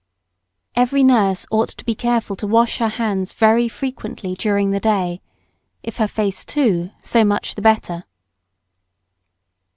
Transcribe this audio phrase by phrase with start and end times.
[0.75, 5.21] Every nurse ought to be careful to wash her hands very frequently during the day.
[5.83, 8.05] If her face too, so much the better.